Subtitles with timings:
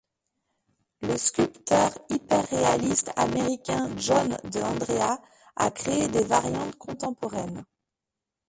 [1.03, 5.19] Le sculpteur hyperréaliste américain John de Andrea
[5.55, 7.63] a créé des variantes contemporaines.